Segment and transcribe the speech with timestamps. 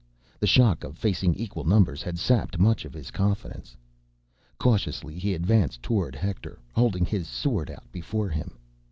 [0.39, 3.77] The shock of facing equal numbers had sapped much of his confidence.
[4.57, 8.57] Cautiously, he advanced toward Hector, holding his sword out before him.